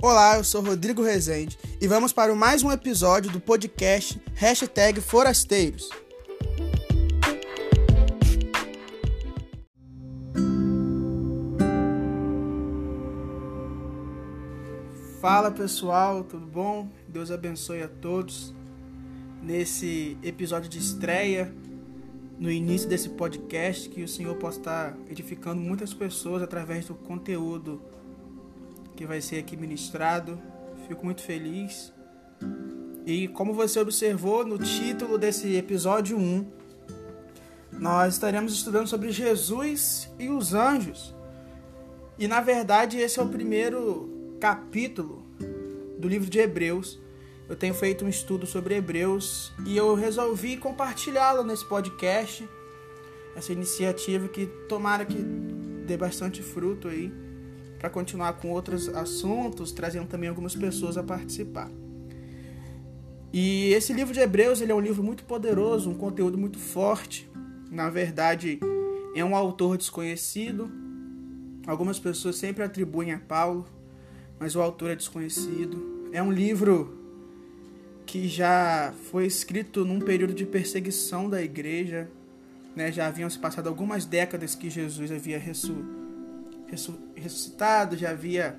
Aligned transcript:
Olá, 0.00 0.36
eu 0.36 0.44
sou 0.44 0.62
Rodrigo 0.62 1.02
Rezende 1.02 1.58
e 1.80 1.88
vamos 1.88 2.12
para 2.12 2.32
mais 2.32 2.62
um 2.62 2.70
episódio 2.70 3.32
do 3.32 3.40
podcast 3.40 4.22
Hashtag 4.32 5.00
Forasteiros. 5.00 5.90
Fala 15.20 15.50
pessoal, 15.50 16.22
tudo 16.22 16.46
bom? 16.46 16.88
Deus 17.08 17.32
abençoe 17.32 17.82
a 17.82 17.88
todos. 17.88 18.54
Nesse 19.42 20.16
episódio 20.22 20.70
de 20.70 20.78
estreia, 20.78 21.52
no 22.38 22.48
início 22.48 22.88
desse 22.88 23.08
podcast, 23.08 23.88
que 23.88 24.04
o 24.04 24.08
Senhor 24.08 24.36
possa 24.36 24.60
estar 24.60 24.98
edificando 25.10 25.60
muitas 25.60 25.92
pessoas 25.92 26.40
através 26.40 26.86
do 26.86 26.94
conteúdo 26.94 27.82
que 28.98 29.06
vai 29.06 29.20
ser 29.20 29.38
aqui 29.38 29.56
ministrado. 29.56 30.42
Fico 30.88 31.04
muito 31.04 31.22
feliz. 31.22 31.92
E 33.06 33.28
como 33.28 33.54
você 33.54 33.78
observou 33.78 34.44
no 34.44 34.58
título 34.58 35.16
desse 35.16 35.54
episódio 35.54 36.18
1, 36.18 36.44
nós 37.74 38.14
estaremos 38.14 38.52
estudando 38.52 38.88
sobre 38.88 39.12
Jesus 39.12 40.10
e 40.18 40.28
os 40.28 40.52
anjos. 40.52 41.14
E 42.18 42.26
na 42.26 42.40
verdade, 42.40 42.98
esse 42.98 43.20
é 43.20 43.22
o 43.22 43.28
primeiro 43.28 44.36
capítulo 44.40 45.24
do 45.96 46.08
livro 46.08 46.28
de 46.28 46.40
Hebreus. 46.40 46.98
Eu 47.48 47.54
tenho 47.54 47.74
feito 47.74 48.04
um 48.04 48.08
estudo 48.08 48.48
sobre 48.48 48.74
Hebreus 48.74 49.52
e 49.64 49.76
eu 49.76 49.94
resolvi 49.94 50.56
compartilhá-lo 50.56 51.44
nesse 51.44 51.64
podcast. 51.64 52.48
Essa 53.36 53.52
iniciativa 53.52 54.26
que 54.26 54.46
tomara 54.68 55.04
que 55.04 55.22
dê 55.86 55.96
bastante 55.96 56.42
fruto 56.42 56.88
aí 56.88 57.27
para 57.78 57.88
continuar 57.88 58.34
com 58.34 58.50
outros 58.50 58.88
assuntos, 58.88 59.70
trazendo 59.70 60.08
também 60.08 60.28
algumas 60.28 60.54
pessoas 60.54 60.98
a 60.98 61.02
participar. 61.02 61.70
E 63.32 63.72
esse 63.72 63.92
livro 63.92 64.12
de 64.12 64.20
Hebreus 64.20 64.60
ele 64.60 64.72
é 64.72 64.74
um 64.74 64.80
livro 64.80 65.02
muito 65.02 65.24
poderoso, 65.24 65.90
um 65.90 65.94
conteúdo 65.94 66.36
muito 66.36 66.58
forte. 66.58 67.28
Na 67.70 67.88
verdade, 67.88 68.58
é 69.14 69.24
um 69.24 69.36
autor 69.36 69.76
desconhecido. 69.76 70.70
Algumas 71.66 71.98
pessoas 71.98 72.36
sempre 72.36 72.64
atribuem 72.64 73.12
a 73.12 73.18
Paulo, 73.18 73.66
mas 74.40 74.56
o 74.56 74.60
autor 74.60 74.90
é 74.90 74.96
desconhecido. 74.96 76.08
É 76.12 76.22
um 76.22 76.32
livro 76.32 76.96
que 78.06 78.26
já 78.26 78.94
foi 79.10 79.26
escrito 79.26 79.84
num 79.84 80.00
período 80.00 80.32
de 80.32 80.46
perseguição 80.46 81.28
da 81.28 81.42
igreja. 81.42 82.10
Né? 82.74 82.90
Já 82.90 83.06
haviam 83.06 83.28
se 83.28 83.38
passado 83.38 83.68
algumas 83.68 84.06
décadas 84.06 84.54
que 84.54 84.70
Jesus 84.70 85.12
havia 85.12 85.38
ressuscitado 85.38 85.97
ressuscitado, 87.14 87.96
já 87.96 88.10
havia 88.10 88.58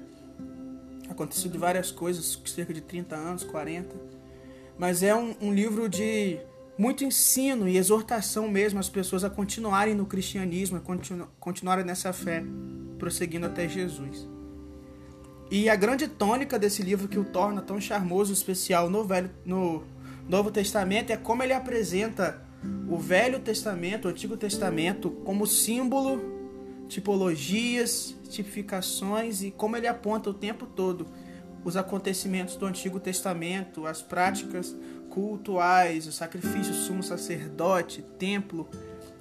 acontecido 1.09 1.57
várias 1.57 1.91
coisas, 1.91 2.39
cerca 2.45 2.73
de 2.73 2.81
30 2.81 3.15
anos, 3.15 3.43
40. 3.43 3.95
Mas 4.77 5.03
é 5.03 5.13
um, 5.15 5.35
um 5.41 5.53
livro 5.53 5.89
de 5.89 6.39
muito 6.77 7.03
ensino 7.03 7.67
e 7.67 7.77
exortação 7.77 8.47
mesmo 8.47 8.80
às 8.80 8.87
pessoas 8.87 9.23
a 9.23 9.30
continuarem 9.30 9.93
no 9.93 10.05
cristianismo, 10.05 10.77
a 10.77 10.80
continu, 10.80 11.27
continuarem 11.39 11.83
nessa 11.83 12.13
fé, 12.13 12.43
prosseguindo 12.97 13.45
até 13.45 13.67
Jesus. 13.67 14.27
E 15.52 15.67
a 15.67 15.75
grande 15.75 16.07
tônica 16.07 16.57
desse 16.57 16.81
livro 16.83 17.07
que 17.07 17.19
o 17.19 17.25
torna 17.25 17.61
tão 17.61 17.81
charmoso 17.81 18.31
e 18.31 18.33
especial 18.33 18.89
no, 18.89 19.03
Velho, 19.03 19.30
no 19.43 19.83
Novo 20.27 20.52
Testamento 20.52 21.11
é 21.11 21.17
como 21.17 21.43
ele 21.43 21.53
apresenta 21.53 22.41
o 22.87 22.97
Velho 22.97 23.39
Testamento, 23.39 24.05
o 24.05 24.11
Antigo 24.11 24.37
Testamento, 24.37 25.09
como 25.25 25.47
símbolo 25.47 26.38
tipologias, 26.89 28.15
tipificações 28.29 29.41
e 29.41 29.51
como 29.51 29.77
ele 29.77 29.87
aponta 29.87 30.29
o 30.29 30.33
tempo 30.33 30.65
todo 30.65 31.07
os 31.63 31.77
acontecimentos 31.77 32.55
do 32.55 32.65
Antigo 32.65 32.99
Testamento, 32.99 33.85
as 33.85 34.01
práticas 34.01 34.75
cultuais, 35.09 36.08
o 36.08 36.11
sacrifício 36.11 36.73
sumo 36.73 37.03
sacerdote, 37.03 38.02
templo, 38.17 38.67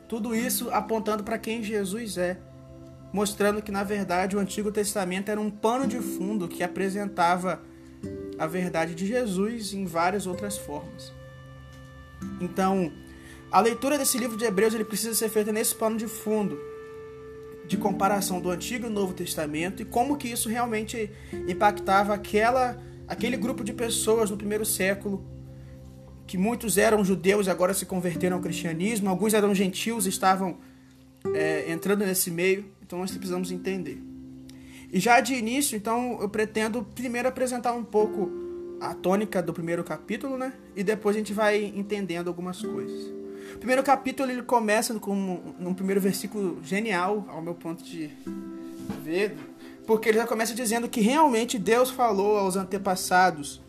tudo 0.09 0.34
isso 0.34 0.70
apontando 0.70 1.22
para 1.22 1.38
quem 1.38 1.62
Jesus 1.62 2.16
é, 2.16 2.38
mostrando 3.12 3.60
que 3.60 3.70
na 3.70 3.84
verdade 3.84 4.37
o 4.37 4.38
Antigo 4.38 4.72
Testamento 4.72 5.31
era 5.31 5.41
um 5.41 5.50
pano 5.50 5.87
de 5.87 5.98
fundo 5.98 6.48
que 6.48 6.62
apresentava 6.62 7.60
a 8.38 8.47
verdade 8.47 8.94
de 8.94 9.06
Jesus 9.06 9.75
em 9.75 9.84
várias 9.84 10.26
outras 10.26 10.56
formas. 10.56 11.12
Então, 12.41 12.93
a 13.50 13.60
leitura 13.60 13.98
desse 13.98 14.19
livro 14.19 14.37
de 14.37 14.44
Hebreus 14.44 14.75
ele 14.75 14.84
precisa 14.84 15.14
ser 15.14 15.28
feita 15.28 15.50
nesse 15.50 15.75
pano 15.75 15.97
de 15.97 16.06
fundo, 16.06 16.59
de 17.69 17.77
comparação 17.77 18.41
do 18.41 18.51
Antigo 18.51 18.87
e 18.87 18.91
Novo 18.91 19.12
Testamento 19.12 19.83
e 19.83 19.84
como 19.84 20.17
que 20.17 20.27
isso 20.27 20.49
realmente 20.49 21.11
impactava 21.47 22.15
aquela, 22.15 22.83
aquele 23.06 23.37
grupo 23.37 23.62
de 23.62 23.75
pessoas 23.75 24.31
no 24.31 24.37
primeiro 24.39 24.65
século, 24.65 25.23
que 26.27 26.39
muitos 26.39 26.79
eram 26.79 27.05
judeus 27.05 27.47
e 27.47 27.51
agora 27.51 27.75
se 27.75 27.84
converteram 27.84 28.37
ao 28.37 28.43
cristianismo, 28.43 29.09
alguns 29.09 29.34
eram 29.34 29.55
gentios 29.55 30.06
e 30.06 30.09
estavam 30.09 30.56
é, 31.34 31.71
entrando 31.71 32.05
nesse 32.05 32.31
meio, 32.31 32.65
então 32.83 32.99
nós 32.99 33.11
precisamos 33.11 33.53
entender. 33.53 34.03
E 34.91 34.99
já 34.99 35.21
de 35.21 35.35
início, 35.35 35.77
então, 35.77 36.19
eu 36.23 36.29
pretendo 36.31 36.83
primeiro 36.83 37.29
apresentar 37.29 37.75
um 37.75 37.85
pouco 37.85 38.31
a 38.81 38.95
tônica 38.95 39.43
do 39.43 39.53
primeiro 39.53 39.85
capítulo, 39.85 40.39
né? 40.39 40.55
E 40.75 40.83
depois 40.83 41.15
a 41.15 41.19
gente 41.19 41.35
vai 41.35 41.62
entendendo 41.62 42.29
algumas 42.29 42.62
coisas. 42.62 43.18
O 43.54 43.59
primeiro 43.59 43.82
capítulo 43.82 44.31
ele 44.31 44.42
começa 44.42 44.94
com 44.98 45.14
um, 45.14 45.69
um 45.69 45.75
primeiro 45.75 46.00
versículo 46.00 46.62
genial, 46.62 47.26
ao 47.28 47.42
meu 47.42 47.54
ponto 47.54 47.82
de 47.82 48.10
ver, 49.03 49.36
porque 49.86 50.09
ele 50.09 50.19
já 50.19 50.26
começa 50.26 50.54
dizendo 50.54 50.88
que 50.88 51.00
realmente 51.00 51.58
Deus 51.58 51.91
falou 51.91 52.37
aos 52.37 52.56
antepassados, 52.56 53.60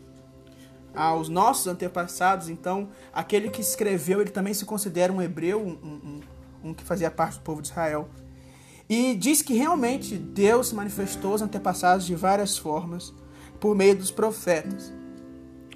aos 0.94 1.30
nossos 1.30 1.68
antepassados. 1.68 2.50
Então, 2.50 2.90
aquele 3.14 3.50
que 3.50 3.62
escreveu, 3.62 4.22
ele 4.22 4.30
também 4.30 4.54
se 4.54 4.66
considera 4.66 5.12
um 5.14 5.22
hebreu, 5.22 5.60
um, 5.62 5.72
um, 5.72 6.22
um 6.70 6.74
que 6.74 6.84
fazia 6.84 7.10
parte 7.10 7.36
do 7.36 7.42
povo 7.42 7.62
de 7.62 7.70
Israel. 7.70 8.10
E 8.90 9.16
diz 9.16 9.42
que 9.42 9.54
realmente 9.54 10.18
Deus 10.18 10.70
se 10.70 10.76
manifestou 10.76 11.34
aos 11.34 11.42
antepassados 11.42 12.06
de 12.06 12.16
várias 12.16 12.58
formas 12.58 13.14
por 13.60 13.76
meio 13.76 13.96
dos 13.96 14.12
profetas. 14.12 14.92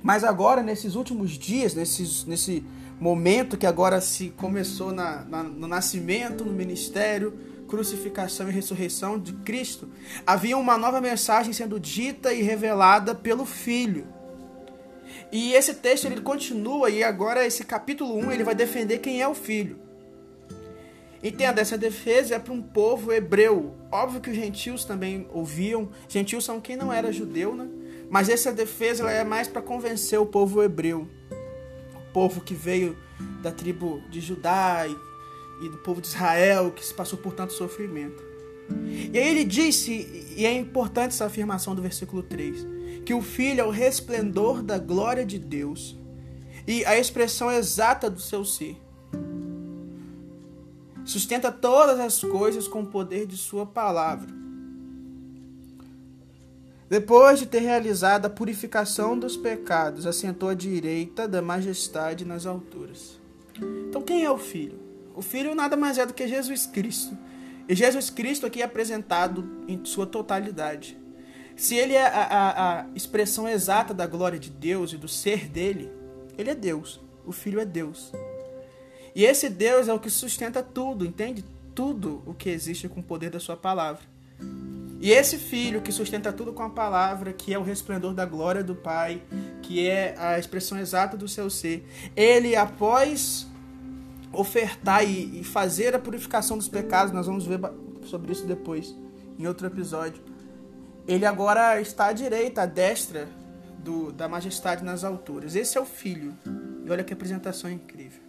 Mas 0.01 0.23
agora, 0.23 0.61
nesses 0.61 0.95
últimos 0.95 1.31
dias, 1.31 1.73
nesses, 1.73 2.25
nesse 2.25 2.65
momento 2.99 3.57
que 3.57 3.65
agora 3.65 3.99
se 4.01 4.29
começou 4.29 4.91
na, 4.91 5.23
na, 5.25 5.43
no 5.43 5.67
nascimento, 5.67 6.45
no 6.45 6.53
ministério, 6.53 7.37
crucificação 7.67 8.47
e 8.47 8.51
ressurreição 8.51 9.17
de 9.17 9.33
Cristo, 9.33 9.89
havia 10.25 10.57
uma 10.57 10.77
nova 10.77 11.01
mensagem 11.01 11.51
sendo 11.53 11.79
dita 11.79 12.33
e 12.33 12.41
revelada 12.41 13.15
pelo 13.15 13.45
Filho. 13.45 14.07
E 15.31 15.53
esse 15.53 15.73
texto 15.73 16.05
ele 16.05 16.21
continua 16.21 16.89
e 16.89 17.03
agora 17.03 17.45
esse 17.45 17.63
capítulo 17.63 18.15
1 18.15 18.31
ele 18.31 18.43
vai 18.43 18.53
defender 18.53 18.99
quem 18.99 19.21
é 19.21 19.27
o 19.27 19.33
Filho. 19.33 19.79
Entenda, 21.23 21.61
essa 21.61 21.77
defesa 21.77 22.35
é 22.35 22.39
para 22.39 22.53
um 22.53 22.61
povo 22.61 23.11
hebreu. 23.11 23.73
Óbvio 23.91 24.21
que 24.21 24.29
os 24.29 24.35
gentios 24.35 24.83
também 24.83 25.25
ouviam. 25.31 25.89
Gentios 26.07 26.43
são 26.43 26.59
quem 26.59 26.75
não 26.75 26.91
era 26.91 27.13
judeu, 27.13 27.55
né? 27.55 27.67
Mas 28.09 28.29
essa 28.29 28.51
defesa 28.51 29.09
é 29.09 29.23
mais 29.23 29.47
para 29.47 29.61
convencer 29.61 30.19
o 30.19 30.25
povo 30.25 30.61
hebreu 30.61 31.09
povo 32.13 32.41
que 32.41 32.53
veio 32.53 32.95
da 33.41 33.51
tribo 33.51 34.01
de 34.09 34.21
Judá 34.21 34.85
e, 34.87 35.65
e 35.65 35.69
do 35.69 35.77
povo 35.79 35.99
de 35.99 36.07
Israel, 36.07 36.71
que 36.71 36.85
se 36.85 36.93
passou 36.93 37.17
por 37.17 37.33
tanto 37.33 37.53
sofrimento. 37.53 38.23
E 39.11 39.17
aí 39.17 39.27
ele 39.27 39.43
disse, 39.43 40.33
e 40.37 40.45
é 40.45 40.53
importante 40.53 41.11
essa 41.11 41.25
afirmação 41.25 41.75
do 41.75 41.81
versículo 41.81 42.23
3, 42.23 42.65
que 43.05 43.13
o 43.13 43.21
Filho 43.21 43.61
é 43.61 43.63
o 43.63 43.69
resplendor 43.69 44.63
da 44.63 44.77
glória 44.77 45.25
de 45.25 45.37
Deus 45.37 45.97
e 46.65 46.85
a 46.85 46.97
expressão 46.97 47.51
exata 47.51 48.09
do 48.09 48.21
seu 48.21 48.45
ser. 48.45 48.77
Sustenta 51.03 51.51
todas 51.51 51.99
as 51.99 52.21
coisas 52.21 52.67
com 52.67 52.83
o 52.83 52.87
poder 52.87 53.25
de 53.25 53.35
Sua 53.35 53.65
palavra. 53.65 54.42
Depois 56.93 57.39
de 57.39 57.47
ter 57.47 57.61
realizado 57.61 58.27
a 58.27 58.29
purificação 58.29 59.17
dos 59.17 59.35
pecados, 59.35 60.05
assentou 60.05 60.49
à 60.49 60.53
direita 60.53 61.27
da 61.27 61.41
majestade 61.41 62.23
nas 62.23 62.45
alturas. 62.45 63.19
Então, 63.89 63.99
quem 63.99 64.23
é 64.23 64.29
o 64.29 64.37
Filho? 64.37 64.79
O 65.15 65.21
Filho 65.23 65.55
nada 65.55 65.75
mais 65.75 65.97
é 65.97 66.05
do 66.05 66.13
que 66.13 66.27
Jesus 66.27 66.67
Cristo. 66.67 67.17
E 67.67 67.73
Jesus 67.73 68.11
Cristo 68.11 68.45
aqui 68.45 68.61
é 68.61 68.65
apresentado 68.65 69.65
em 69.67 69.83
sua 69.83 70.05
totalidade. 70.05 70.95
Se 71.55 71.75
ele 71.75 71.93
é 71.93 72.05
a, 72.05 72.25
a, 72.25 72.81
a 72.81 72.85
expressão 72.93 73.49
exata 73.49 73.91
da 73.91 74.05
glória 74.05 74.37
de 74.37 74.51
Deus 74.51 74.93
e 74.93 74.97
do 74.97 75.07
ser 75.07 75.49
dele, 75.49 75.91
ele 76.37 76.51
é 76.51 76.55
Deus. 76.55 77.01
O 77.25 77.31
Filho 77.31 77.59
é 77.59 77.65
Deus. 77.65 78.11
E 79.15 79.25
esse 79.25 79.49
Deus 79.49 79.87
é 79.87 79.93
o 79.93 79.99
que 79.99 80.11
sustenta 80.11 80.61
tudo, 80.61 81.07
entende? 81.07 81.43
Tudo 81.73 82.21
o 82.27 82.35
que 82.35 82.51
existe 82.51 82.87
com 82.87 82.99
o 82.99 83.03
poder 83.03 83.31
da 83.31 83.39
sua 83.39 83.57
palavra. 83.57 84.13
E 85.03 85.11
esse 85.11 85.37
filho 85.37 85.81
que 85.81 85.91
sustenta 85.91 86.31
tudo 86.31 86.53
com 86.53 86.63
a 86.63 86.69
palavra, 86.69 87.33
que 87.33 87.53
é 87.53 87.59
o 87.59 87.61
resplendor 87.61 88.13
da 88.13 88.25
glória 88.25 88.63
do 88.63 88.73
Pai, 88.73 89.21
que 89.61 89.85
é 89.85 90.15
a 90.17 90.39
expressão 90.39 90.79
exata 90.79 91.17
do 91.17 91.27
seu 91.27 91.49
ser, 91.49 91.85
ele, 92.15 92.55
após 92.55 93.45
ofertar 94.31 95.03
e 95.03 95.43
fazer 95.43 95.93
a 95.93 95.99
purificação 95.99 96.57
dos 96.57 96.69
pecados, 96.69 97.11
nós 97.11 97.27
vamos 97.27 97.45
ver 97.45 97.59
sobre 98.05 98.31
isso 98.31 98.45
depois, 98.45 98.95
em 99.37 99.45
outro 99.45 99.67
episódio. 99.67 100.23
ele 101.05 101.25
agora 101.25 101.81
está 101.81 102.05
à 102.05 102.13
direita, 102.13 102.61
à 102.61 102.65
destra 102.65 103.27
do, 103.79 104.09
da 104.13 104.29
majestade 104.29 104.85
nas 104.85 105.03
alturas. 105.03 105.53
Esse 105.53 105.77
é 105.77 105.81
o 105.81 105.85
Filho. 105.85 106.33
E 106.85 106.89
olha 106.89 107.03
que 107.03 107.11
apresentação 107.11 107.69
incrível. 107.69 108.21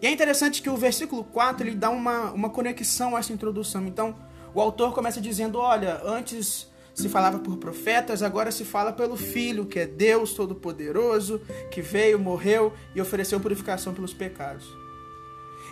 E 0.00 0.06
é 0.06 0.10
interessante 0.12 0.62
que 0.62 0.70
o 0.70 0.76
versículo 0.76 1.24
4 1.24 1.66
ele 1.66 1.74
dá 1.74 1.90
uma, 1.90 2.30
uma 2.30 2.48
conexão 2.48 3.16
a 3.16 3.18
essa 3.18 3.32
introdução. 3.32 3.84
Então, 3.84 4.14
o 4.54 4.60
autor 4.60 4.92
começa 4.92 5.20
dizendo: 5.20 5.58
Olha, 5.58 6.00
antes 6.04 6.68
se 6.94 7.08
falava 7.08 7.38
por 7.38 7.56
profetas, 7.58 8.22
agora 8.22 8.50
se 8.50 8.64
fala 8.64 8.92
pelo 8.92 9.16
Filho, 9.16 9.66
que 9.66 9.78
é 9.78 9.86
Deus 9.86 10.32
Todo-Poderoso, 10.34 11.40
que 11.70 11.80
veio, 11.80 12.18
morreu 12.18 12.72
e 12.94 13.00
ofereceu 13.00 13.38
purificação 13.38 13.94
pelos 13.94 14.12
pecados. 14.12 14.66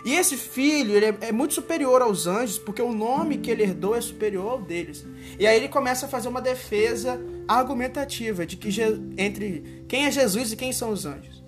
E 0.05 0.13
esse 0.13 0.37
filho 0.37 0.95
ele 0.95 1.07
é, 1.07 1.17
é 1.21 1.31
muito 1.33 1.53
superior 1.53 2.01
aos 2.01 2.27
anjos, 2.27 2.57
porque 2.57 2.81
o 2.81 2.93
nome 2.93 3.39
que 3.39 3.51
ele 3.51 3.63
herdou 3.63 3.93
é 3.93 3.99
superior 3.99 4.51
ao 4.51 4.61
deles. 4.61 5.05
E 5.37 5.45
aí 5.45 5.57
ele 5.57 5.67
começa 5.67 6.05
a 6.05 6.09
fazer 6.09 6.29
uma 6.29 6.41
defesa 6.41 7.19
argumentativa 7.45 8.45
de 8.45 8.55
que 8.55 8.69
entre 9.17 9.83
quem 9.87 10.05
é 10.05 10.11
Jesus 10.11 10.53
e 10.53 10.55
quem 10.55 10.71
são 10.71 10.91
os 10.91 11.05
anjos. 11.05 11.43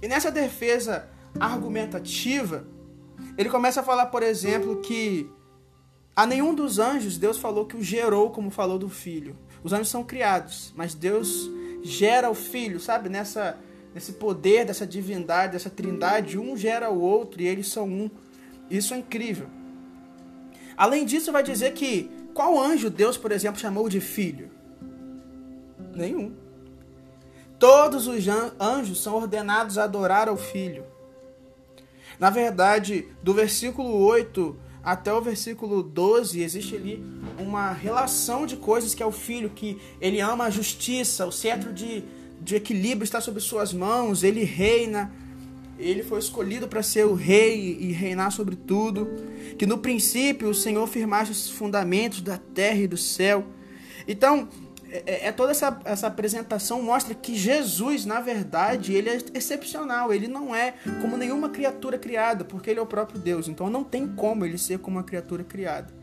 E 0.00 0.06
nessa 0.06 0.30
defesa 0.30 1.08
argumentativa, 1.40 2.64
ele 3.36 3.48
começa 3.48 3.80
a 3.80 3.84
falar, 3.84 4.06
por 4.06 4.22
exemplo, 4.22 4.80
que 4.80 5.28
a 6.14 6.26
nenhum 6.26 6.54
dos 6.54 6.78
anjos 6.78 7.16
Deus 7.16 7.38
falou 7.38 7.64
que 7.64 7.76
o 7.76 7.82
gerou 7.82 8.30
como 8.30 8.50
falou 8.50 8.78
do 8.78 8.88
filho. 8.88 9.36
Os 9.64 9.72
anjos 9.72 9.88
são 9.88 10.04
criados, 10.04 10.72
mas 10.76 10.94
Deus 10.94 11.50
gera 11.82 12.30
o 12.30 12.34
filho, 12.34 12.78
sabe? 12.78 13.08
Nessa 13.08 13.58
nesse 13.94 14.12
poder 14.12 14.64
dessa 14.64 14.86
divindade, 14.86 15.52
dessa 15.52 15.68
trindade, 15.68 16.38
um 16.38 16.56
gera 16.56 16.90
o 16.90 17.00
outro 17.00 17.42
e 17.42 17.46
eles 17.46 17.68
são 17.68 17.86
um. 17.86 18.10
Isso 18.70 18.94
é 18.94 18.98
incrível. 18.98 19.48
Além 20.76 21.04
disso, 21.04 21.30
vai 21.30 21.42
dizer 21.42 21.72
que 21.72 22.10
qual 22.34 22.58
anjo 22.58 22.88
Deus, 22.88 23.16
por 23.16 23.30
exemplo, 23.30 23.60
chamou 23.60 23.88
de 23.88 24.00
filho? 24.00 24.50
Nenhum. 25.94 26.34
Todos 27.58 28.06
os 28.06 28.24
anjos 28.58 29.02
são 29.02 29.14
ordenados 29.14 29.76
a 29.76 29.84
adorar 29.84 30.28
ao 30.28 30.36
filho. 30.36 30.84
Na 32.18 32.30
verdade, 32.30 33.08
do 33.22 33.34
versículo 33.34 33.98
8 33.98 34.56
até 34.82 35.12
o 35.12 35.20
versículo 35.20 35.82
12, 35.82 36.42
existe 36.42 36.74
ali 36.74 37.04
uma 37.38 37.72
relação 37.72 38.46
de 38.46 38.56
coisas 38.56 38.94
que 38.94 39.02
é 39.02 39.06
o 39.06 39.12
filho, 39.12 39.50
que 39.50 39.78
ele 40.00 40.20
ama 40.20 40.44
a 40.44 40.50
justiça, 40.50 41.26
o 41.26 41.32
cetro 41.32 41.72
de 41.72 42.04
de 42.42 42.56
equilíbrio 42.56 43.04
está 43.04 43.20
sobre 43.20 43.40
suas 43.40 43.72
mãos, 43.72 44.24
ele 44.24 44.42
reina, 44.42 45.12
ele 45.78 46.02
foi 46.02 46.18
escolhido 46.18 46.66
para 46.66 46.82
ser 46.82 47.06
o 47.06 47.14
rei 47.14 47.78
e 47.80 47.92
reinar 47.92 48.32
sobre 48.32 48.56
tudo. 48.56 49.08
Que 49.56 49.66
no 49.66 49.78
princípio 49.78 50.48
o 50.48 50.54
Senhor 50.54 50.86
firmasse 50.88 51.30
os 51.30 51.50
fundamentos 51.50 52.20
da 52.20 52.36
terra 52.36 52.78
e 52.78 52.88
do 52.88 52.96
céu. 52.96 53.46
Então, 54.06 54.48
é, 54.92 55.02
é, 55.06 55.26
é, 55.28 55.32
toda 55.32 55.52
essa, 55.52 55.80
essa 55.86 56.06
apresentação 56.06 56.82
mostra 56.82 57.14
que 57.14 57.34
Jesus, 57.34 58.04
na 58.04 58.20
verdade, 58.20 58.92
ele 58.92 59.08
é 59.08 59.18
excepcional. 59.32 60.12
Ele 60.12 60.28
não 60.28 60.54
é 60.54 60.74
como 61.00 61.16
nenhuma 61.16 61.48
criatura 61.48 61.96
criada, 61.98 62.44
porque 62.44 62.68
ele 62.68 62.78
é 62.78 62.82
o 62.82 62.86
próprio 62.86 63.18
Deus. 63.18 63.48
Então 63.48 63.70
não 63.70 63.82
tem 63.82 64.06
como 64.06 64.44
ele 64.44 64.58
ser 64.58 64.78
como 64.78 64.98
uma 64.98 65.02
criatura 65.02 65.42
criada. 65.42 65.94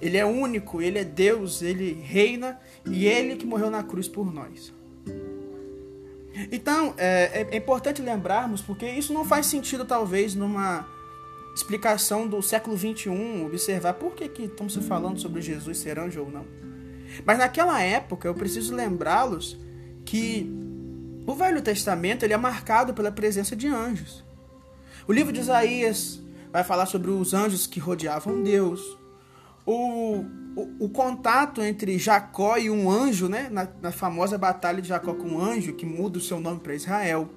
Ele 0.00 0.16
é 0.16 0.24
único, 0.24 0.80
ele 0.80 0.98
é 0.98 1.04
Deus, 1.04 1.60
ele 1.60 1.92
reina 1.92 2.58
e 2.86 3.06
ele 3.06 3.36
que 3.36 3.44
morreu 3.44 3.70
na 3.70 3.82
cruz 3.82 4.08
por 4.08 4.32
nós. 4.32 4.72
Então, 6.50 6.94
é, 6.96 7.46
é, 7.50 7.56
importante 7.56 8.00
lembrarmos, 8.00 8.62
porque 8.62 8.88
isso 8.88 9.12
não 9.12 9.24
faz 9.24 9.46
sentido, 9.46 9.84
talvez, 9.84 10.34
numa 10.34 10.88
explicação 11.54 12.26
do 12.26 12.40
século 12.40 12.76
XXI, 12.76 13.10
observar 13.44 13.92
por 13.94 14.14
que, 14.14 14.26
que 14.28 14.44
estamos 14.44 14.74
falando 14.76 15.20
sobre 15.20 15.42
Jesus 15.42 15.76
ser 15.76 15.98
anjo 15.98 16.22
ou 16.22 16.30
não. 16.30 16.71
Mas 17.24 17.38
naquela 17.38 17.80
época, 17.80 18.28
eu 18.28 18.34
preciso 18.34 18.74
lembrá-los 18.74 19.58
que 20.04 20.50
o 21.26 21.34
Velho 21.34 21.62
Testamento 21.62 22.24
ele 22.24 22.32
é 22.32 22.36
marcado 22.36 22.94
pela 22.94 23.12
presença 23.12 23.54
de 23.54 23.68
anjos. 23.68 24.24
O 25.06 25.12
livro 25.12 25.32
de 25.32 25.40
Isaías 25.40 26.20
vai 26.52 26.64
falar 26.64 26.86
sobre 26.86 27.10
os 27.10 27.34
anjos 27.34 27.66
que 27.66 27.80
rodeavam 27.80 28.42
Deus. 28.42 28.80
O 29.64 30.24
o, 30.54 30.84
o, 30.84 30.88
contato 30.88 31.62
entre 31.62 31.98
Jacó 31.98 32.56
e 32.58 32.68
um 32.68 32.90
anjo, 32.90 33.28
né, 33.28 33.48
na, 33.50 33.66
na, 33.80 33.90
famosa 33.90 34.36
batalha 34.36 34.82
de 34.82 34.88
Jacó 34.88 35.14
com 35.14 35.28
um 35.28 35.40
anjo, 35.40 35.72
que 35.72 35.86
muda 35.86 36.18
o 36.18 36.20
seu 36.20 36.40
nome 36.40 36.60
para 36.60 36.74
Israel. 36.74 37.28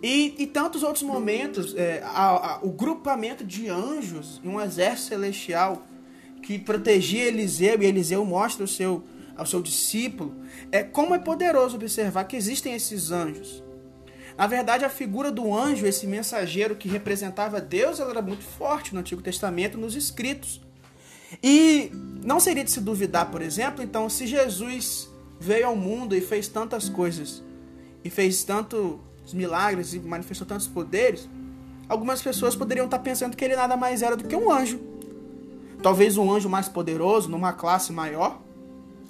E, 0.00 0.34
e, 0.38 0.46
tantos 0.46 0.84
outros 0.84 1.02
momentos, 1.02 1.74
é, 1.76 2.00
a, 2.04 2.54
a, 2.54 2.58
o 2.62 2.70
grupamento 2.70 3.44
de 3.44 3.68
anjos 3.68 4.40
em 4.44 4.48
um 4.48 4.60
exército 4.60 5.08
celestial 5.08 5.82
que 6.48 6.58
protegia 6.58 7.24
Eliseu 7.24 7.82
e 7.82 7.84
Eliseu 7.84 8.24
mostra 8.24 8.64
o 8.64 8.66
seu, 8.66 9.04
ao 9.36 9.44
seu 9.44 9.60
discípulo. 9.60 10.34
É, 10.72 10.82
como 10.82 11.14
é 11.14 11.18
poderoso 11.18 11.76
observar 11.76 12.24
que 12.24 12.34
existem 12.34 12.72
esses 12.72 13.10
anjos. 13.10 13.62
Na 14.34 14.46
verdade, 14.46 14.82
a 14.82 14.88
figura 14.88 15.30
do 15.30 15.54
anjo, 15.54 15.84
esse 15.84 16.06
mensageiro 16.06 16.74
que 16.74 16.88
representava 16.88 17.60
Deus, 17.60 18.00
ela 18.00 18.12
era 18.12 18.22
muito 18.22 18.42
forte 18.42 18.94
no 18.94 19.00
Antigo 19.00 19.20
Testamento, 19.20 19.76
nos 19.76 19.94
escritos. 19.94 20.62
E 21.42 21.90
não 22.24 22.40
seria 22.40 22.64
de 22.64 22.70
se 22.70 22.80
duvidar, 22.80 23.30
por 23.30 23.42
exemplo, 23.42 23.84
então, 23.84 24.08
se 24.08 24.26
Jesus 24.26 25.06
veio 25.38 25.66
ao 25.66 25.76
mundo 25.76 26.16
e 26.16 26.22
fez 26.22 26.48
tantas 26.48 26.88
coisas, 26.88 27.42
e 28.02 28.08
fez 28.08 28.42
tantos 28.42 28.96
milagres 29.34 29.92
e 29.92 29.98
manifestou 29.98 30.46
tantos 30.46 30.66
poderes, 30.66 31.28
algumas 31.86 32.22
pessoas 32.22 32.56
poderiam 32.56 32.86
estar 32.86 33.00
pensando 33.00 33.36
que 33.36 33.44
ele 33.44 33.54
nada 33.54 33.76
mais 33.76 34.00
era 34.00 34.16
do 34.16 34.24
que 34.24 34.34
um 34.34 34.50
anjo. 34.50 34.96
Talvez 35.82 36.16
um 36.16 36.30
anjo 36.30 36.48
mais 36.48 36.68
poderoso, 36.68 37.28
numa 37.28 37.52
classe 37.52 37.92
maior, 37.92 38.40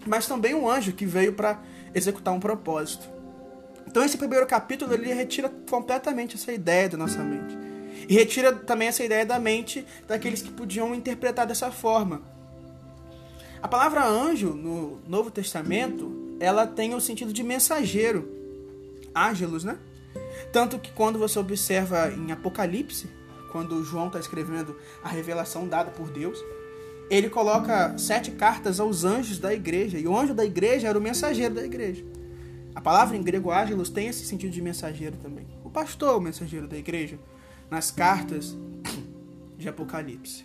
mas 0.07 0.27
também 0.27 0.55
um 0.55 0.69
anjo 0.69 0.93
que 0.93 1.07
veio 1.07 1.33
para 1.33 1.61
executar 1.95 2.35
um 2.35 2.41
propósito. 2.41 3.09
Então 3.87 4.05
esse 4.05 4.19
primeiro 4.19 4.47
capítulo 4.47 4.93
ele 4.93 5.13
retira 5.13 5.51
completamente 5.71 6.37
essa 6.37 6.53
ideia 6.53 6.89
da 6.89 6.99
nossa 6.99 7.23
mente. 7.23 7.57
E 8.09 8.15
retira 8.15 8.53
também 8.53 8.89
essa 8.89 9.03
ideia 9.03 9.25
da 9.25 9.39
mente 9.39 9.85
daqueles 10.07 10.43
que 10.43 10.51
podiam 10.51 10.95
interpretar 10.95 11.47
dessa 11.47 11.71
forma. 11.71 12.23
A 13.63 13.67
palavra 13.67 14.07
anjo 14.07 14.51
no 14.51 15.01
Novo 15.09 15.31
Testamento, 15.31 16.37
ela 16.39 16.67
tem 16.67 16.95
o 16.95 17.01
sentido 17.01 17.33
de 17.33 17.43
mensageiro, 17.43 18.29
ángelos, 19.15 19.65
né? 19.65 19.79
Tanto 20.53 20.79
que 20.79 20.93
quando 20.93 21.19
você 21.19 21.39
observa 21.39 22.11
em 22.11 22.31
Apocalipse, 22.31 23.09
quando 23.51 23.83
João 23.83 24.07
está 24.07 24.21
escrevendo 24.21 24.77
a 25.03 25.09
revelação 25.09 25.67
dada 25.67 25.91
por 25.91 26.09
Deus, 26.11 26.39
ele 27.11 27.29
coloca 27.29 27.97
sete 27.97 28.31
cartas 28.31 28.81
aos 28.81 29.05
anjos 29.05 29.39
da 29.39 29.53
igreja, 29.55 29.99
e 29.99 30.07
o 30.07 30.17
anjo 30.17 30.35
da 30.35 30.45
igreja 30.45 30.89
era 30.89 30.99
o 30.99 31.03
mensageiro 31.03 31.55
da 31.55 31.65
igreja. 31.65 32.05
A 32.75 32.81
palavra 32.81 33.17
em 33.17 33.23
grego 33.23 33.51
ángelos 33.51 33.91
tem 33.91 34.09
esse 34.09 34.25
sentido 34.25 34.53
de 34.53 34.63
mensageiro 34.63 35.17
também. 35.17 35.47
O 35.65 35.71
pastor, 35.71 36.17
o 36.17 36.21
mensageiro 36.21 36.69
da 36.69 36.77
igreja, 36.77 37.19
nas 37.71 37.91
cartas 37.91 38.57
de 39.57 39.69
Apocalipse. 39.69 40.45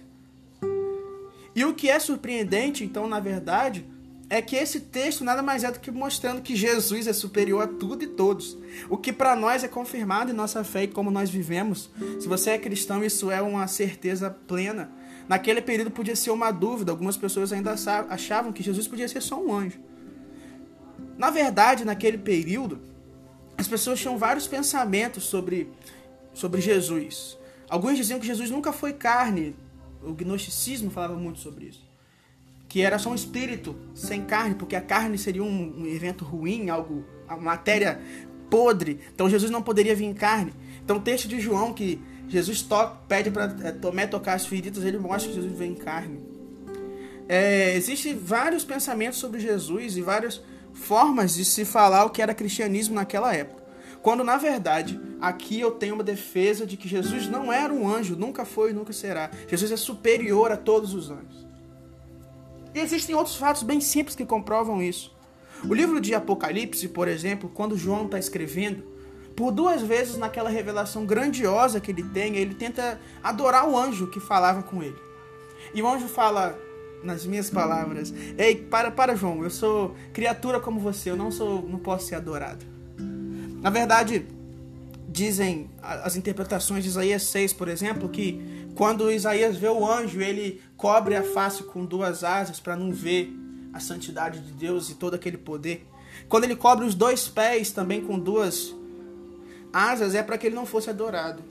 E 1.55 1.63
o 1.63 1.73
que 1.75 1.89
é 1.89 1.99
surpreendente, 1.99 2.83
então, 2.83 3.07
na 3.07 3.19
verdade, 3.19 3.85
é 4.29 4.41
que 4.41 4.55
esse 4.55 4.79
texto 4.79 5.23
nada 5.23 5.43
mais 5.43 5.63
é 5.63 5.71
do 5.71 5.79
que 5.79 5.91
mostrando 5.91 6.41
que 6.41 6.55
Jesus 6.55 7.05
é 7.05 7.13
superior 7.13 7.61
a 7.61 7.67
tudo 7.67 8.03
e 8.03 8.07
todos. 8.07 8.57
O 8.89 8.97
que 8.97 9.13
para 9.13 9.35
nós 9.35 9.63
é 9.63 9.67
confirmado 9.67 10.31
em 10.31 10.35
nossa 10.35 10.63
fé 10.63 10.83
e 10.83 10.87
como 10.87 11.11
nós 11.11 11.29
vivemos. 11.29 11.91
Se 12.19 12.27
você 12.27 12.51
é 12.51 12.57
cristão, 12.57 13.03
isso 13.03 13.29
é 13.29 13.41
uma 13.41 13.67
certeza 13.67 14.31
plena. 14.31 14.91
Naquele 15.27 15.61
período 15.61 15.91
podia 15.91 16.15
ser 16.15 16.31
uma 16.31 16.51
dúvida, 16.51 16.91
algumas 16.91 17.17
pessoas 17.17 17.53
ainda 17.53 17.73
achavam 18.09 18.51
que 18.51 18.61
Jesus 18.61 18.87
podia 18.87 19.07
ser 19.07 19.21
só 19.21 19.41
um 19.41 19.53
anjo. 19.53 19.79
Na 21.17 21.29
verdade, 21.29 21.85
naquele 21.85 22.17
período, 22.17 22.81
as 23.57 23.67
pessoas 23.67 23.99
tinham 23.99 24.17
vários 24.17 24.47
pensamentos 24.47 25.23
sobre 25.23 25.69
sobre 26.33 26.59
Jesus. 26.59 27.37
Alguns 27.69 27.97
diziam 27.97 28.19
que 28.19 28.25
Jesus 28.25 28.49
nunca 28.49 28.73
foi 28.73 28.93
carne. 28.93 29.55
O 30.01 30.13
gnosticismo 30.13 30.89
falava 30.89 31.15
muito 31.15 31.39
sobre 31.39 31.65
isso. 31.65 31.87
Que 32.67 32.81
era 32.81 32.97
só 32.97 33.11
um 33.11 33.15
espírito 33.15 33.75
sem 33.93 34.25
carne, 34.25 34.55
porque 34.55 34.75
a 34.75 34.81
carne 34.81 35.17
seria 35.17 35.43
um, 35.43 35.81
um 35.81 35.85
evento 35.85 36.25
ruim, 36.25 36.69
algo, 36.69 37.05
a 37.27 37.37
matéria 37.37 38.01
podre. 38.49 38.99
Então 39.13 39.29
Jesus 39.29 39.51
não 39.51 39.61
poderia 39.61 39.95
vir 39.95 40.05
em 40.05 40.13
carne. 40.13 40.53
Então 40.83 40.97
o 40.97 41.01
texto 41.01 41.27
de 41.27 41.39
João 41.39 41.73
que 41.73 42.01
Jesus 42.27 42.61
to 42.61 42.75
pede 43.07 43.29
para 43.29 43.55
é, 43.63 43.71
Tomé 43.71 44.07
tocar 44.07 44.33
as 44.33 44.45
feridas, 44.45 44.83
ele 44.83 44.97
mostra 44.97 45.29
que 45.29 45.35
Jesus 45.35 45.57
vem 45.57 45.71
em 45.71 45.75
carne. 45.75 46.19
É, 47.27 47.75
Existem 47.75 48.17
vários 48.17 48.63
pensamentos 48.63 49.19
sobre 49.19 49.39
Jesus 49.39 49.97
e 49.97 50.01
várias 50.01 50.41
formas 50.73 51.35
de 51.35 51.45
se 51.45 51.63
falar 51.63 52.05
o 52.05 52.09
que 52.09 52.21
era 52.21 52.33
cristianismo 52.33 52.95
naquela 52.95 53.33
época. 53.33 53.63
Quando 54.01 54.23
na 54.23 54.35
verdade, 54.35 54.99
aqui 55.21 55.59
eu 55.59 55.71
tenho 55.71 55.95
uma 55.95 56.03
defesa 56.03 56.65
de 56.65 56.75
que 56.75 56.89
Jesus 56.89 57.27
não 57.29 57.53
era 57.53 57.73
um 57.73 57.87
anjo, 57.87 58.17
nunca 58.17 58.43
foi 58.43 58.71
e 58.71 58.73
nunca 58.73 58.91
será. 58.91 59.31
Jesus 59.47 59.71
é 59.71 59.77
superior 59.77 60.51
a 60.51 60.57
todos 60.57 60.93
os 60.93 61.09
anjos. 61.09 61.47
E 62.75 62.79
existem 62.79 63.15
outros 63.15 63.35
fatos 63.35 63.63
bem 63.63 63.79
simples 63.79 64.15
que 64.15 64.25
comprovam 64.25 64.81
isso. 64.81 65.15
O 65.65 65.73
livro 65.73 66.01
de 66.01 66.13
Apocalipse, 66.13 66.89
por 66.89 67.07
exemplo, 67.07 67.49
quando 67.53 67.77
João 67.77 68.05
está 68.05 68.19
escrevendo, 68.19 68.83
por 69.35 69.51
duas 69.51 69.81
vezes 69.81 70.17
naquela 70.17 70.49
revelação 70.49 71.05
grandiosa 71.05 71.79
que 71.79 71.91
ele 71.91 72.03
tem, 72.03 72.35
ele 72.37 72.53
tenta 72.53 72.99
adorar 73.23 73.67
o 73.67 73.77
anjo 73.77 74.07
que 74.07 74.19
falava 74.19 74.63
com 74.63 74.83
ele. 74.83 74.97
E 75.73 75.81
o 75.81 75.87
anjo 75.87 76.07
fala: 76.07 76.57
nas 77.03 77.25
minhas 77.25 77.49
palavras. 77.49 78.13
Ei, 78.37 78.55
para, 78.55 78.89
para, 78.89 79.15
João. 79.15 79.43
Eu 79.43 79.49
sou 79.49 79.95
criatura 80.13 80.59
como 80.59 80.79
você. 80.79 81.11
Eu 81.11 81.17
não 81.17 81.29
sou, 81.29 81.61
não 81.67 81.77
posso 81.77 82.07
ser 82.07 82.15
adorado. 82.15 82.65
Na 83.61 83.69
verdade, 83.69 84.25
dizem 85.07 85.69
as 85.81 86.15
interpretações 86.15 86.83
de 86.83 86.89
Isaías 86.89 87.23
6, 87.23 87.53
por 87.53 87.67
exemplo, 87.67 88.09
que 88.09 88.41
quando 88.75 89.11
Isaías 89.11 89.57
vê 89.57 89.67
o 89.67 89.85
anjo, 89.85 90.21
ele 90.21 90.61
cobre 90.75 91.15
a 91.15 91.23
face 91.23 91.63
com 91.63 91.85
duas 91.85 92.23
asas 92.23 92.59
para 92.59 92.75
não 92.75 92.91
ver 92.91 93.31
a 93.71 93.79
santidade 93.79 94.39
de 94.39 94.51
Deus 94.53 94.89
e 94.89 94.95
todo 94.95 95.13
aquele 95.13 95.37
poder. 95.37 95.87
Quando 96.27 96.45
ele 96.45 96.55
cobre 96.55 96.85
os 96.85 96.95
dois 96.95 97.27
pés 97.27 97.71
também 97.71 98.01
com 98.01 98.19
duas 98.19 98.75
asas, 99.73 100.13
é 100.15 100.21
para 100.21 100.37
que 100.37 100.47
ele 100.47 100.55
não 100.55 100.65
fosse 100.65 100.89
adorado. 100.89 101.43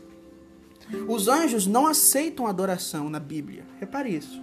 Os 1.08 1.28
anjos 1.28 1.66
não 1.66 1.86
aceitam 1.86 2.46
adoração 2.46 3.10
na 3.10 3.18
Bíblia. 3.18 3.64
Repare 3.80 4.14
isso. 4.14 4.42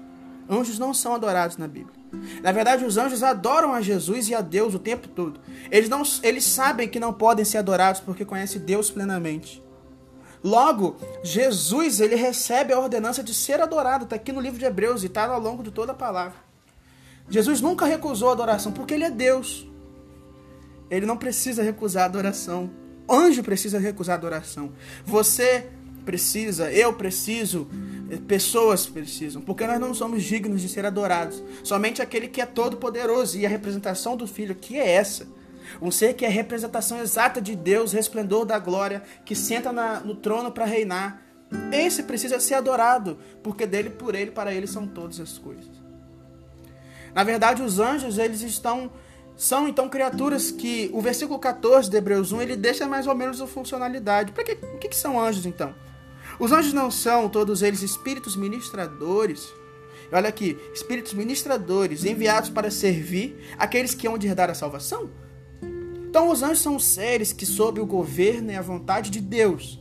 Anjos 0.49 0.77
não 0.79 0.93
são 0.93 1.13
adorados 1.13 1.57
na 1.57 1.67
Bíblia. 1.67 1.97
Na 2.41 2.51
verdade, 2.51 2.83
os 2.83 2.97
anjos 2.97 3.21
adoram 3.21 3.73
a 3.73 3.81
Jesus 3.81 4.29
e 4.29 4.35
a 4.35 4.41
Deus 4.41 4.73
o 4.73 4.79
tempo 4.79 5.07
todo. 5.07 5.39
Eles, 5.69 5.87
não, 5.87 6.01
eles 6.23 6.43
sabem 6.43 6.87
que 6.87 6.99
não 6.99 7.13
podem 7.13 7.45
ser 7.45 7.59
adorados 7.59 8.01
porque 8.01 8.25
conhecem 8.25 8.59
Deus 8.59 8.89
plenamente. 8.89 9.61
Logo, 10.43 10.97
Jesus 11.21 11.99
ele 11.99 12.15
recebe 12.15 12.73
a 12.73 12.79
ordenança 12.79 13.21
de 13.21 13.33
ser 13.33 13.61
adorado. 13.61 14.05
Está 14.05 14.15
aqui 14.15 14.31
no 14.31 14.41
livro 14.41 14.57
de 14.57 14.65
Hebreus 14.65 15.03
e 15.03 15.07
está 15.07 15.25
ao 15.25 15.39
longo 15.39 15.61
de 15.61 15.69
toda 15.69 15.91
a 15.91 15.95
palavra. 15.95 16.37
Jesus 17.29 17.61
nunca 17.61 17.85
recusou 17.85 18.29
a 18.29 18.31
adoração 18.31 18.71
porque 18.71 18.95
ele 18.95 19.03
é 19.03 19.11
Deus. 19.11 19.67
Ele 20.89 21.05
não 21.05 21.17
precisa 21.17 21.61
recusar 21.61 22.03
a 22.03 22.05
adoração. 22.07 22.71
Anjo 23.13 23.43
precisa 23.43 23.79
recusar 23.79 24.15
adoração. 24.15 24.71
Você 25.05 25.67
precisa, 26.05 26.71
eu 26.71 26.93
preciso, 26.93 27.67
eh, 28.09 28.17
pessoas 28.27 28.87
precisam, 28.87 29.41
porque 29.41 29.67
nós 29.67 29.79
não 29.79 29.93
somos 29.93 30.23
dignos 30.23 30.61
de 30.61 30.67
ser 30.67 30.85
adorados. 30.85 31.43
Somente 31.63 32.01
aquele 32.01 32.27
que 32.27 32.41
é 32.41 32.45
todo 32.45 32.77
poderoso 32.77 33.37
e 33.37 33.45
a 33.45 33.49
representação 33.49 34.17
do 34.17 34.25
Filho 34.25 34.55
que 34.55 34.77
é 34.77 34.91
essa. 34.91 35.27
Um 35.81 35.91
ser 35.91 36.15
que 36.15 36.25
é 36.25 36.27
a 36.27 36.31
representação 36.31 36.99
exata 36.99 37.39
de 37.39 37.55
Deus, 37.55 37.93
resplendor 37.93 38.43
da 38.43 38.57
glória, 38.57 39.03
que 39.23 39.35
senta 39.35 39.71
na, 39.71 39.99
no 39.99 40.15
trono 40.15 40.51
para 40.51 40.65
reinar. 40.65 41.21
Esse 41.71 42.03
precisa 42.03 42.39
ser 42.39 42.55
adorado, 42.55 43.19
porque 43.43 43.65
dele, 43.65 43.89
por 43.89 44.15
ele, 44.15 44.31
para 44.31 44.53
ele 44.53 44.67
são 44.67 44.87
todas 44.87 45.19
as 45.19 45.37
coisas. 45.37 45.69
Na 47.13 47.23
verdade, 47.23 47.61
os 47.61 47.79
anjos, 47.79 48.17
eles 48.17 48.41
estão 48.41 48.91
são 49.39 49.69
então 49.69 49.87
criaturas 49.87 50.51
que 50.51 50.91
o 50.93 50.99
versículo 50.99 51.39
14 51.39 51.89
de 51.89 51.95
Hebreus 51.95 52.33
1 52.33 52.41
ele 52.41 52.57
deixa 52.57 52.85
mais 52.85 53.07
ou 53.07 53.15
menos 53.15 53.39
a 53.39 53.47
funcionalidade. 53.47 54.33
Para 54.33 54.43
que, 54.43 54.55
que, 54.55 54.89
que 54.89 54.95
são 54.95 55.17
anjos 55.17 55.45
então? 55.45 55.73
Os 56.37 56.51
anjos 56.51 56.73
não 56.73 56.91
são 56.91 57.29
todos 57.29 57.61
eles 57.61 57.81
espíritos 57.81 58.35
ministradores. 58.35 59.49
Olha 60.11 60.27
aqui, 60.27 60.57
espíritos 60.73 61.13
ministradores 61.13 62.03
enviados 62.03 62.49
para 62.49 62.69
servir 62.69 63.55
aqueles 63.57 63.95
que 63.95 64.09
hão 64.09 64.17
de 64.17 64.27
herdar 64.27 64.49
a 64.49 64.53
salvação? 64.53 65.09
Então, 66.09 66.29
os 66.29 66.43
anjos 66.43 66.59
são 66.59 66.77
seres 66.77 67.31
que, 67.31 67.45
sob 67.45 67.79
o 67.79 67.85
governo 67.85 68.51
e 68.51 68.57
a 68.57 68.61
vontade 68.61 69.09
de 69.09 69.21
Deus, 69.21 69.79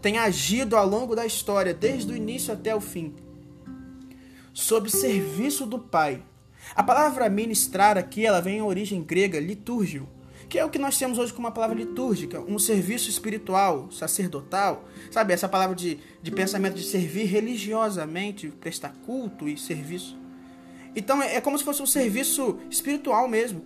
têm 0.00 0.18
agido 0.18 0.76
ao 0.76 0.86
longo 0.86 1.16
da 1.16 1.26
história, 1.26 1.74
desde 1.74 2.12
o 2.12 2.16
início 2.16 2.54
até 2.54 2.76
o 2.76 2.80
fim, 2.80 3.12
sob 4.54 4.88
serviço 4.88 5.66
do 5.66 5.80
Pai. 5.80 6.22
A 6.74 6.82
palavra 6.82 7.28
ministrar 7.28 7.96
aqui, 7.96 8.26
ela 8.26 8.40
vem 8.40 8.58
em 8.58 8.62
origem 8.62 9.02
grega, 9.02 9.40
litúrgio, 9.40 10.08
que 10.48 10.58
é 10.58 10.64
o 10.64 10.70
que 10.70 10.78
nós 10.78 10.98
temos 10.98 11.18
hoje 11.18 11.32
como 11.32 11.46
uma 11.46 11.52
palavra 11.52 11.76
litúrgica, 11.76 12.40
um 12.40 12.58
serviço 12.58 13.10
espiritual, 13.10 13.90
sacerdotal, 13.92 14.88
sabe? 15.10 15.34
Essa 15.34 15.48
palavra 15.48 15.76
de, 15.76 15.98
de 16.22 16.30
pensamento 16.30 16.74
de 16.74 16.84
servir 16.84 17.24
religiosamente, 17.24 18.48
prestar 18.48 18.94
culto 19.04 19.48
e 19.48 19.58
serviço. 19.58 20.16
Então 20.96 21.22
é, 21.22 21.36
é 21.36 21.40
como 21.40 21.58
se 21.58 21.64
fosse 21.64 21.82
um 21.82 21.86
serviço 21.86 22.58
espiritual 22.70 23.28
mesmo. 23.28 23.62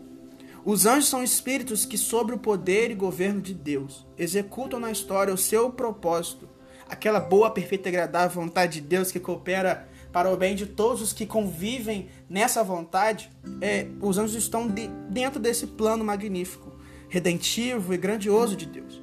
Os 0.65 0.87
anjos 0.87 1.09
são 1.09 1.23
espíritos 1.23 1.85
que, 1.85 1.99
sobre 1.99 2.35
o 2.35 2.39
poder 2.39 2.91
e 2.91 2.95
governo 2.95 3.41
de 3.41 3.53
Deus, 3.53 4.07
executam 4.17 4.79
na 4.79 4.93
história 4.93 5.35
o 5.35 5.39
seu 5.39 5.71
propósito, 5.71 6.49
aquela 6.89 7.19
boa, 7.19 7.51
perfeita 7.51 7.89
e 7.89 7.91
agradável 7.91 8.43
vontade 8.43 8.81
de 8.81 8.87
Deus 8.87 9.11
que 9.11 9.19
coopera 9.19 9.89
para 10.13 10.31
o 10.31 10.37
bem 10.37 10.55
de 10.55 10.67
todos 10.67 11.01
os 11.01 11.13
que 11.13 11.27
convivem 11.27 12.09
nessa 12.29 12.63
vontade. 12.63 13.31
É, 13.61 13.87
os 14.01 14.19
anjos 14.19 14.35
estão 14.35 14.69
de, 14.69 14.89
dentro 15.09 15.41
desse 15.41 15.67
plano 15.67 16.05
magnífico 16.05 16.73
redentivo 17.13 17.93
e 17.93 17.99
grandioso 17.99 18.57
de 18.57 18.65
Deus. 18.65 19.03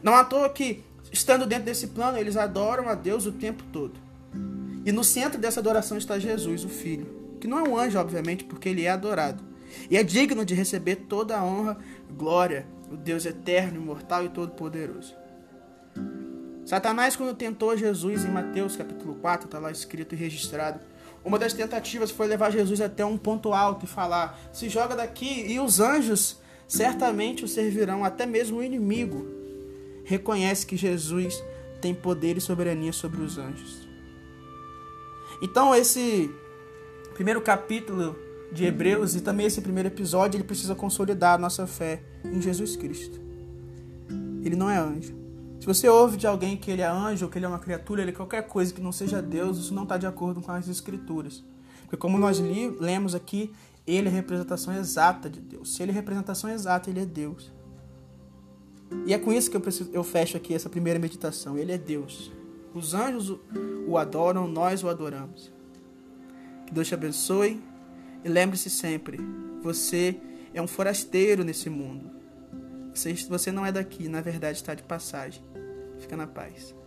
Não 0.00 0.14
à 0.14 0.22
toa 0.22 0.48
que, 0.48 0.84
estando 1.10 1.44
dentro 1.44 1.64
desse 1.64 1.88
plano, 1.88 2.16
eles 2.16 2.36
adoram 2.36 2.88
a 2.88 2.94
Deus 2.94 3.26
o 3.26 3.32
tempo 3.32 3.64
todo. 3.72 3.98
E 4.86 4.92
no 4.92 5.02
centro 5.02 5.40
dessa 5.40 5.58
adoração 5.58 5.98
está 5.98 6.20
Jesus, 6.20 6.64
o 6.64 6.68
Filho, 6.68 7.36
que 7.40 7.48
não 7.48 7.58
é 7.58 7.68
um 7.68 7.76
anjo, 7.76 7.98
obviamente, 7.98 8.44
porque 8.44 8.68
ele 8.68 8.84
é 8.84 8.90
adorado. 8.90 9.42
E 9.90 9.96
é 9.96 10.04
digno 10.04 10.44
de 10.44 10.54
receber 10.54 10.96
toda 11.08 11.36
a 11.36 11.44
honra, 11.44 11.76
glória, 12.16 12.64
o 12.92 12.96
Deus 12.96 13.26
eterno, 13.26 13.80
imortal 13.80 14.24
e 14.24 14.28
todo-poderoso. 14.28 15.14
Satanás, 16.68 17.16
quando 17.16 17.34
tentou 17.34 17.74
Jesus 17.74 18.26
em 18.26 18.30
Mateus 18.30 18.76
capítulo 18.76 19.14
4, 19.14 19.46
está 19.46 19.58
lá 19.58 19.70
escrito 19.70 20.14
e 20.14 20.18
registrado, 20.18 20.78
uma 21.24 21.38
das 21.38 21.54
tentativas 21.54 22.10
foi 22.10 22.26
levar 22.26 22.50
Jesus 22.50 22.82
até 22.82 23.02
um 23.06 23.16
ponto 23.16 23.54
alto 23.54 23.86
e 23.86 23.88
falar: 23.88 24.38
se 24.52 24.68
joga 24.68 24.94
daqui, 24.94 25.50
e 25.50 25.58
os 25.58 25.80
anjos 25.80 26.38
certamente 26.66 27.42
o 27.42 27.48
servirão, 27.48 28.04
até 28.04 28.26
mesmo 28.26 28.58
o 28.58 28.62
inimigo 28.62 29.26
reconhece 30.04 30.66
que 30.66 30.76
Jesus 30.76 31.42
tem 31.80 31.94
poder 31.94 32.36
e 32.36 32.40
soberania 32.42 32.92
sobre 32.92 33.22
os 33.22 33.38
anjos. 33.38 33.88
Então, 35.40 35.74
esse 35.74 36.30
primeiro 37.14 37.40
capítulo 37.40 38.14
de 38.52 38.66
Hebreus 38.66 39.14
e 39.14 39.22
também 39.22 39.46
esse 39.46 39.62
primeiro 39.62 39.88
episódio, 39.88 40.36
ele 40.36 40.44
precisa 40.44 40.74
consolidar 40.74 41.36
a 41.36 41.38
nossa 41.38 41.66
fé 41.66 42.02
em 42.22 42.42
Jesus 42.42 42.76
Cristo. 42.76 43.18
Ele 44.44 44.54
não 44.54 44.68
é 44.68 44.76
anjo. 44.76 45.27
Se 45.68 45.74
você 45.74 45.88
ouve 45.90 46.16
de 46.16 46.26
alguém 46.26 46.56
que 46.56 46.70
ele 46.70 46.80
é 46.80 46.86
anjo, 46.86 47.28
que 47.28 47.36
ele 47.36 47.44
é 47.44 47.48
uma 47.48 47.58
criatura, 47.58 48.00
ele 48.00 48.10
é 48.10 48.14
qualquer 48.14 48.40
coisa 48.46 48.72
que 48.72 48.80
não 48.80 48.90
seja 48.90 49.20
Deus, 49.20 49.58
isso 49.58 49.74
não 49.74 49.82
está 49.82 49.98
de 49.98 50.06
acordo 50.06 50.40
com 50.40 50.50
as 50.50 50.66
Escrituras. 50.66 51.44
Porque 51.82 51.98
como 51.98 52.16
nós 52.16 52.38
li, 52.38 52.70
lemos 52.80 53.14
aqui, 53.14 53.52
ele 53.86 54.08
é 54.08 54.10
representação 54.10 54.72
exata 54.72 55.28
de 55.28 55.40
Deus. 55.42 55.74
Se 55.74 55.82
ele 55.82 55.92
é 55.92 55.94
representação 55.94 56.48
exata, 56.48 56.88
ele 56.88 57.00
é 57.00 57.04
Deus. 57.04 57.52
E 59.04 59.12
é 59.12 59.18
com 59.18 59.30
isso 59.30 59.50
que 59.50 59.58
eu, 59.58 59.60
preciso, 59.60 59.90
eu 59.92 60.02
fecho 60.02 60.38
aqui 60.38 60.54
essa 60.54 60.70
primeira 60.70 60.98
meditação. 60.98 61.58
Ele 61.58 61.70
é 61.70 61.76
Deus. 61.76 62.32
Os 62.72 62.94
anjos 62.94 63.38
o, 63.86 63.98
adoram, 63.98 64.48
nós 64.48 64.82
o 64.82 64.88
adoramos. 64.88 65.52
Que 66.66 66.72
Deus 66.72 66.88
te 66.88 66.94
abençoe. 66.94 67.62
E 68.24 68.28
lembre-se 68.30 68.70
sempre: 68.70 69.18
você 69.62 70.18
é 70.54 70.62
um 70.62 70.66
forasteiro 70.66 71.44
nesse 71.44 71.68
mundo. 71.68 72.10
Você 73.28 73.52
não 73.52 73.66
é 73.66 73.70
daqui, 73.70 74.08
na 74.08 74.22
verdade 74.22 74.56
está 74.56 74.72
de 74.72 74.82
passagem. 74.82 75.42
Fica 75.98 76.16
na 76.16 76.26
paz. 76.26 76.77